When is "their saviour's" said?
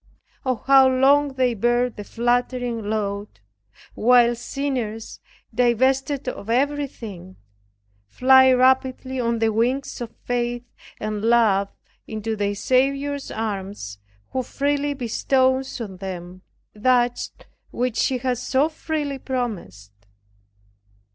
12.35-13.29